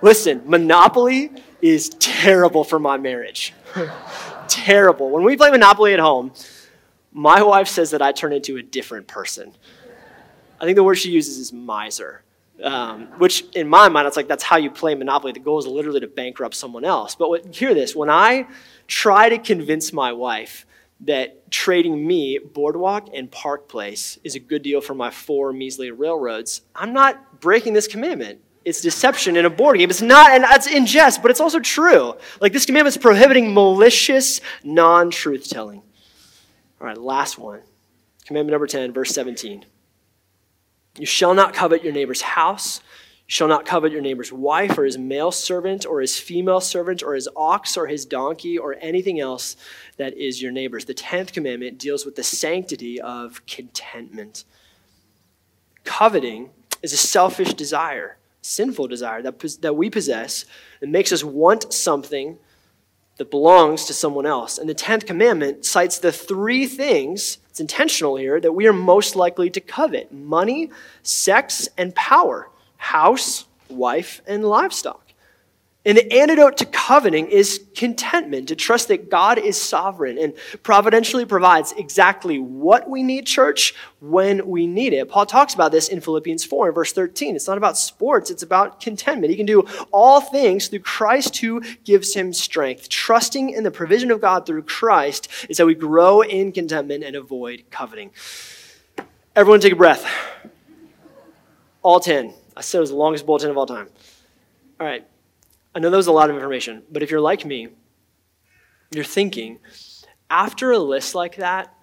[0.03, 1.31] Listen, Monopoly
[1.63, 3.55] is terrible for my marriage.
[4.49, 5.11] terrible.
[5.11, 6.33] When we play Monopoly at home,
[7.13, 9.55] my wife says that I turn into a different person.
[10.61, 12.25] I think the word she uses is miser,
[12.65, 15.33] um, which in my mind, it's like that's how you play Monopoly.
[15.33, 17.15] The goal is literally to bankrupt someone else.
[17.15, 18.49] But what, hear this when I
[18.89, 20.67] try to convince my wife
[21.03, 25.93] that trading me Boardwalk and Park Place is a good deal for my four measly
[25.93, 29.91] railroads, I'm not breaking this commandment it's deception in a board game.
[29.91, 32.15] It's not, and it's in jest, but it's also true.
[32.41, 35.83] Like this commandment is prohibiting malicious, non truth telling.
[36.81, 37.61] All right, last one.
[38.27, 39.65] Commandment number 10, verse 17.
[40.99, 42.81] You shall not covet your neighbor's house.
[43.27, 47.03] You shall not covet your neighbor's wife or his male servant or his female servant
[47.03, 49.57] or his ox or his donkey or anything else
[49.97, 50.85] that is your neighbor's.
[50.85, 54.45] The 10th commandment deals with the sanctity of contentment.
[55.85, 56.51] Coveting
[56.83, 60.45] is a selfish desire sinful desire that, that we possess
[60.81, 62.39] that makes us want something
[63.17, 64.59] that belongs to someone else.
[64.59, 69.17] And the 10th commandment cites the three things, it's intentional here, that we are most
[69.17, 70.71] likely to covet money,
[71.03, 75.12] sex, and power house, wife, and livestock.
[75.85, 81.25] And the antidote to coveting is contentment, to trust that God is sovereign and providentially
[81.25, 85.09] provides exactly what we need, church, when we need it.
[85.09, 87.35] Paul talks about this in Philippians 4 and verse 13.
[87.35, 89.33] It's not about sports, it's about contentment.
[89.33, 92.89] He can do all things through Christ who gives him strength.
[92.89, 97.17] Trusting in the provision of God through Christ is how we grow in contentment and
[97.17, 98.13] avoid coveting.
[99.35, 100.07] Everyone take a breath.
[101.83, 102.35] All 10.
[102.57, 103.89] I said it was the longest bulletin of all time.
[104.79, 105.05] All right.
[105.75, 107.69] I know that was a lot of information, but if you're like me,
[108.91, 109.59] you're thinking,
[110.29, 111.75] after a list like that,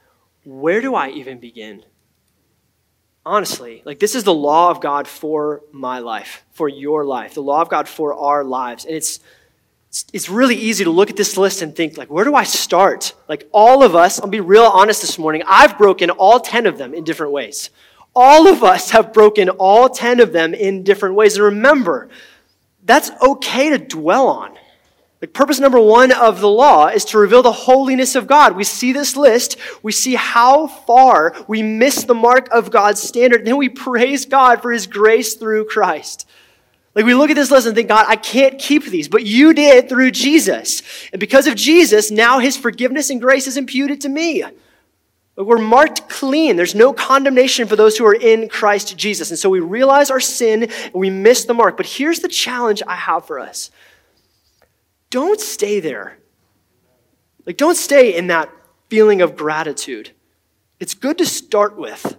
[0.46, 1.84] where do I even begin?
[3.26, 7.42] Honestly, like this is the law of God for my life, for your life, the
[7.42, 8.86] law of God for our lives.
[8.86, 9.20] And it's
[10.14, 13.16] it's really easy to look at this list and think like where do i start
[13.28, 16.78] like all of us i'll be real honest this morning i've broken all 10 of
[16.78, 17.72] them in different ways
[18.16, 22.08] all of us have broken all 10 of them in different ways and remember
[22.90, 24.58] that's okay to dwell on.
[25.22, 28.56] Like purpose number one of the law is to reveal the holiness of God.
[28.56, 33.42] We see this list, we see how far we miss the mark of God's standard,
[33.42, 36.28] and then we praise God for his grace through Christ.
[36.96, 39.54] Like we look at this list and think, God, I can't keep these, but you
[39.54, 40.82] did through Jesus.
[41.12, 44.44] And because of Jesus, now his forgiveness and grace is imputed to me.
[45.40, 46.58] We're marked clean.
[46.58, 49.30] There's no condemnation for those who are in Christ Jesus.
[49.30, 51.78] And so we realize our sin and we miss the mark.
[51.78, 53.72] But here's the challenge I have for us
[55.10, 56.18] don't stay there.
[57.46, 58.50] Like, don't stay in that
[58.90, 60.12] feeling of gratitude.
[60.80, 62.18] It's good to start with,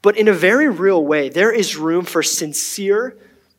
[0.00, 3.16] but in a very real way, there is room for sincere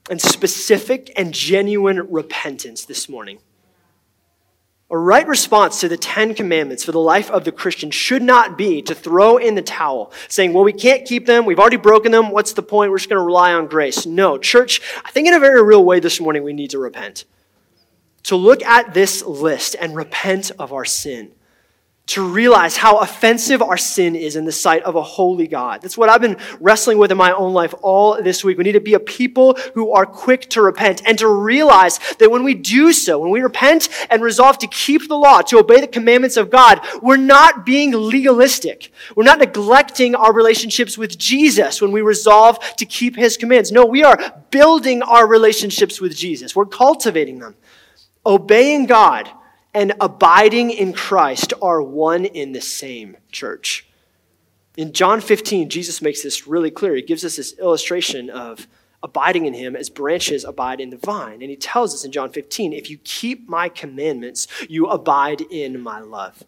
[0.09, 3.39] and specific and genuine repentance this morning.
[4.91, 8.57] A right response to the Ten Commandments for the life of the Christian should not
[8.57, 11.45] be to throw in the towel, saying, Well, we can't keep them.
[11.45, 12.31] We've already broken them.
[12.31, 12.89] What's the point?
[12.89, 14.07] We're just going to rely on grace.
[14.07, 17.25] No, church, I think in a very real way this morning we need to repent.
[18.23, 21.33] To look at this list and repent of our sin
[22.09, 25.83] to realize how offensive our sin is in the sight of a holy God.
[25.83, 28.57] That's what I've been wrestling with in my own life all this week.
[28.57, 32.31] We need to be a people who are quick to repent and to realize that
[32.31, 35.81] when we do so, when we repent and resolve to keep the law, to obey
[35.81, 38.91] the commandments of God, we're not being legalistic.
[39.15, 43.71] We're not neglecting our relationships with Jesus when we resolve to keep his commands.
[43.71, 46.55] No, we are building our relationships with Jesus.
[46.55, 47.55] We're cultivating them.
[48.25, 49.29] Obeying God
[49.79, 53.87] and abiding in Christ are one in the same church.
[54.75, 56.95] In John 15, Jesus makes this really clear.
[56.95, 58.67] He gives us this illustration of
[59.01, 61.41] abiding in him as branches abide in the vine.
[61.41, 65.79] And he tells us in John 15, if you keep my commandments, you abide in
[65.79, 66.43] my love.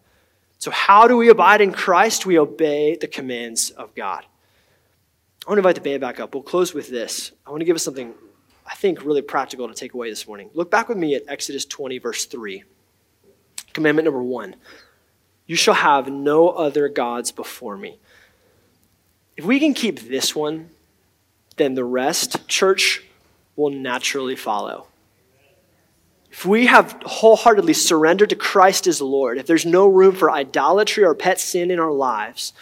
[0.58, 2.26] So, how do we abide in Christ?
[2.26, 4.26] We obey the commands of God.
[5.46, 6.34] I want to invite the band back up.
[6.34, 7.32] We'll close with this.
[7.46, 8.12] I want to give us something
[8.66, 10.50] I think really practical to take away this morning.
[10.52, 12.64] Look back with me at Exodus 20, verse 3.
[13.72, 14.56] Commandment number one
[15.46, 17.98] You shall have no other gods before me.
[19.36, 20.70] If we can keep this one,
[21.56, 23.04] then the rest, church,
[23.56, 24.86] will naturally follow.
[26.30, 31.04] If we have wholeheartedly surrendered to Christ as Lord, if there's no room for idolatry
[31.04, 32.54] or pet sin in our lives,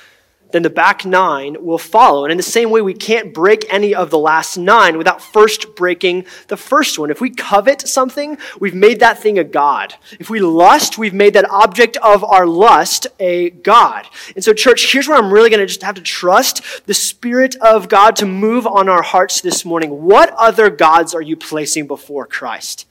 [0.53, 2.24] then the back nine will follow.
[2.24, 5.74] And in the same way, we can't break any of the last nine without first
[5.74, 7.11] breaking the first one.
[7.11, 9.94] If we covet something, we've made that thing a God.
[10.18, 14.07] If we lust, we've made that object of our lust a God.
[14.34, 17.57] And so, church, here's where I'm really going to just have to trust the Spirit
[17.57, 20.05] of God to move on our hearts this morning.
[20.05, 22.86] What other gods are you placing before Christ?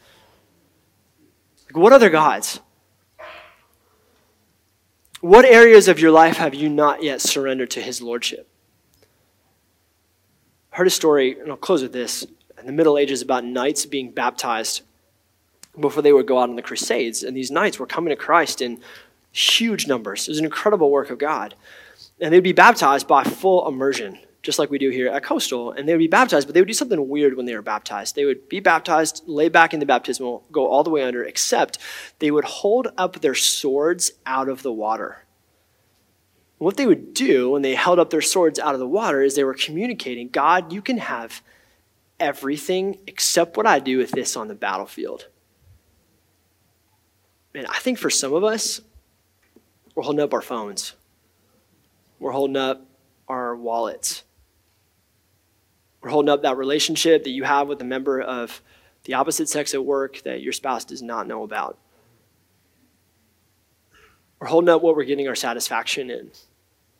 [1.68, 2.60] Like, what other gods?
[5.22, 8.48] What areas of your life have you not yet surrendered to His Lordship?
[10.72, 12.26] I heard a story, and I'll close with this,
[12.58, 14.82] in the Middle Ages about knights being baptized
[15.78, 17.24] before they would go out on the Crusades.
[17.24, 18.80] And these knights were coming to Christ in
[19.34, 20.28] huge numbers.
[20.28, 21.54] It was an incredible work of God.
[22.22, 25.72] And they'd be baptized by full immersion, just like we do here at Coastal.
[25.72, 28.16] And they would be baptized, but they would do something weird when they were baptized.
[28.16, 31.78] They would be baptized, lay back in the baptismal, go all the way under, except
[32.20, 35.26] they would hold up their swords out of the water.
[36.58, 39.36] what they would do when they held up their swords out of the water is
[39.36, 41.42] they were communicating God, you can have
[42.20, 45.30] everything except what I do with this on the battlefield.
[47.56, 48.82] And I think for some of us,
[49.96, 50.96] we're holding up our phones,
[52.20, 52.86] we're holding up
[53.30, 54.24] our wallets
[56.02, 58.62] we're holding up that relationship that you have with a member of
[59.04, 61.78] the opposite sex at work that your spouse does not know about.
[64.40, 66.32] We're holding up what we're getting our satisfaction in,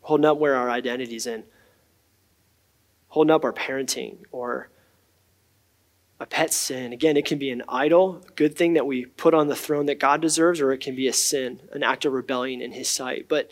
[0.02, 1.44] holding up where our identity's in,
[3.08, 4.68] holding up our parenting or
[6.18, 6.92] a pet sin.
[6.92, 9.86] Again, it can be an idol, a good thing that we put on the throne
[9.86, 12.90] that God deserves, or it can be a sin, an act of rebellion in His
[12.90, 13.26] sight.
[13.26, 13.50] But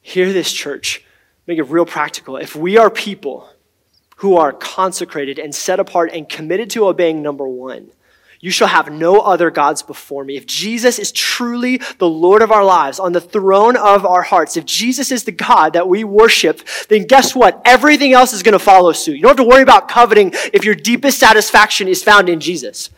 [0.00, 1.04] hear this, church,
[1.46, 2.38] make it real practical.
[2.38, 3.50] If we are people
[4.18, 7.90] who are consecrated and set apart and committed to obeying number one.
[8.40, 10.36] You shall have no other gods before me.
[10.36, 14.56] If Jesus is truly the Lord of our lives, on the throne of our hearts,
[14.56, 17.60] if Jesus is the God that we worship, then guess what?
[17.64, 19.16] Everything else is going to follow suit.
[19.16, 22.90] You don't have to worry about coveting if your deepest satisfaction is found in Jesus.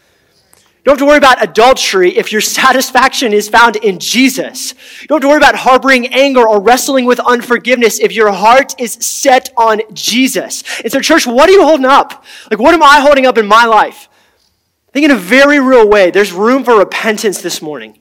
[0.80, 4.72] You don't have to worry about adultery if your satisfaction is found in Jesus.
[5.02, 8.74] You don't have to worry about harboring anger or wrestling with unforgiveness if your heart
[8.80, 10.64] is set on Jesus.
[10.80, 12.24] And so, church, what are you holding up?
[12.50, 14.08] Like, what am I holding up in my life?
[14.88, 17.98] I think in a very real way, there's room for repentance this morning.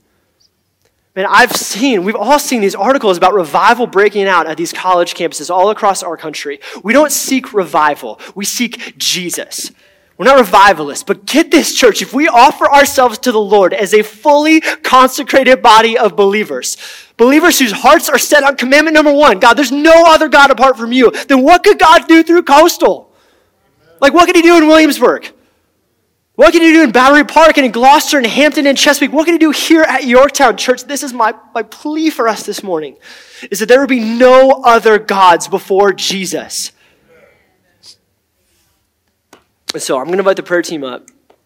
[1.16, 5.16] Man, I've seen, we've all seen these articles about revival breaking out at these college
[5.16, 6.62] campuses all across our country.
[6.82, 9.72] We don't seek revival, we seek Jesus.
[10.20, 12.02] We're not revivalists, but get this, church.
[12.02, 16.76] If we offer ourselves to the Lord as a fully consecrated body of believers,
[17.16, 20.76] believers whose hearts are set on commandment number one God, there's no other God apart
[20.76, 23.14] from you, then what could God do through Coastal?
[24.02, 25.32] Like, what could He do in Williamsburg?
[26.36, 29.14] What can you do in Battery Park and in Gloucester and Hampton and Chesapeake?
[29.14, 30.84] What can you do here at Yorktown Church?
[30.84, 32.98] This is my, my plea for us this morning,
[33.50, 36.74] is that there would be no other gods before Jesus.
[39.78, 41.06] So I'm going to invite the prayer team up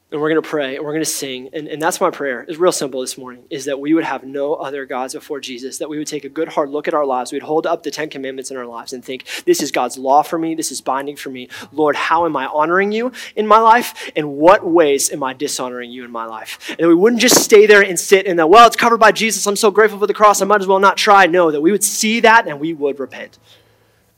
[0.09, 1.49] and we're going to pray and we're going to sing.
[1.51, 2.45] And, and that's my prayer.
[2.47, 5.79] It's real simple this morning is that we would have no other gods before Jesus,
[5.79, 7.33] that we would take a good hard look at our lives.
[7.33, 10.21] We'd hold up the Ten Commandments in our lives and think, this is God's law
[10.21, 10.55] for me.
[10.55, 11.49] This is binding for me.
[11.73, 14.09] Lord, how am I honoring you in my life?
[14.15, 16.73] And what ways am I dishonoring you in my life?
[16.79, 19.45] And we wouldn't just stay there and sit in the, well, it's covered by Jesus.
[19.47, 20.41] I'm so grateful for the cross.
[20.41, 21.25] I might as well not try.
[21.25, 23.37] No, that we would see that and we would repent.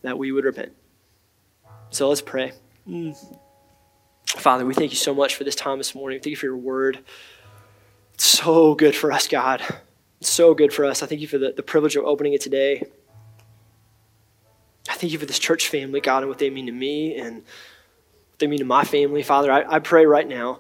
[0.04, 0.74] That we would repent.
[1.90, 2.52] So let's pray.
[2.88, 3.40] Mm.
[4.28, 6.20] Father, we thank you so much for this time this morning.
[6.20, 7.00] Thank you for your word.
[8.14, 9.62] It's so good for us, God.
[10.20, 11.04] It's so good for us.
[11.04, 12.84] I thank you for the, the privilege of opening it today.
[14.90, 17.38] I thank you for this church family, God, and what they mean to me and
[17.38, 19.24] what they mean to my family.
[19.24, 20.60] Father, I, I pray right now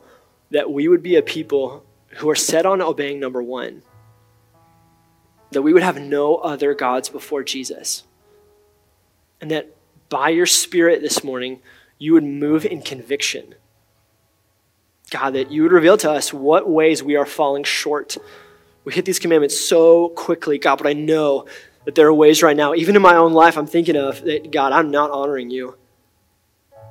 [0.52, 1.86] that we would be a people
[2.18, 3.82] who are set on obeying number one,
[5.52, 8.04] that we would have no other gods before Jesus,
[9.42, 9.76] and that
[10.10, 11.62] by your Spirit this morning,
[11.98, 13.56] you would move in conviction
[15.10, 18.18] God, that you would reveal to us what ways we are falling short.
[18.84, 21.46] We hit these commandments so quickly, God, but I know
[21.86, 24.52] that there are ways right now, even in my own life, I'm thinking of that,
[24.52, 25.78] God, I'm not honoring you.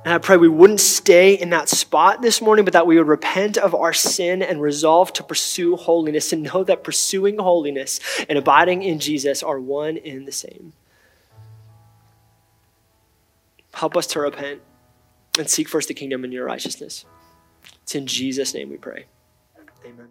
[0.05, 3.07] And I pray we wouldn't stay in that spot this morning, but that we would
[3.07, 7.99] repent of our sin and resolve to pursue holiness and know that pursuing holiness
[8.29, 10.73] and abiding in Jesus are one and the same.
[13.73, 14.61] Help us to repent
[15.37, 17.05] and seek first the kingdom and your righteousness.
[17.83, 19.05] It's in Jesus' name we pray.
[19.85, 20.07] Amen.